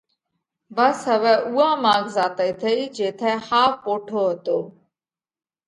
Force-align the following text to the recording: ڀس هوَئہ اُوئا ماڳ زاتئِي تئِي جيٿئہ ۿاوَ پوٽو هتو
ڀس 0.75 0.99
هوَئہ 1.09 1.33
اُوئا 1.49 1.69
ماڳ 1.83 2.03
زاتئِي 2.15 2.51
تئِي 2.61 2.79
جيٿئہ 2.95 3.33
ۿاوَ 3.47 3.69
پوٽو 3.83 4.19
هتو 4.29 4.57